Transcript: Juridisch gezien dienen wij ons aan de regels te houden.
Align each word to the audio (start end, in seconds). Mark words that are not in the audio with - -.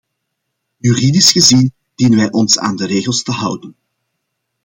Juridisch 0.79 1.31
gezien 1.31 1.73
dienen 1.95 2.17
wij 2.17 2.31
ons 2.31 2.59
aan 2.59 2.75
de 2.75 2.85
regels 2.85 3.23
te 3.23 3.31
houden. 3.31 3.75